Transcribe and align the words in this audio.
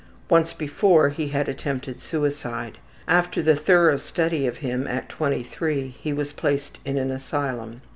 Once 0.29 0.51
before 0.51 1.09
he 1.09 1.27
had 1.27 1.47
attempted 1.47 2.01
suicide. 2.01 2.79
After 3.07 3.43
the 3.43 3.55
thorough 3.55 3.97
study 3.97 4.47
of 4.47 4.57
him 4.57 4.87
at 4.87 5.09
23 5.09 5.89
he 5.89 6.11
was 6.11 6.33
placed 6.33 6.79
in 6.83 6.97
an 6.97 7.11
asylum. 7.11 7.81